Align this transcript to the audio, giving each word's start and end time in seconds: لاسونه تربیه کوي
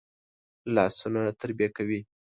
لاسونه 0.75 1.21
تربیه 1.39 1.67
کوي 1.77 1.99